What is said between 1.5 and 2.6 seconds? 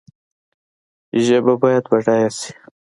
باید بډایه سي